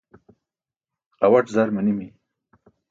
Awaṭ 1.25 1.47
zar 1.53 1.69
manimi. 1.73 2.07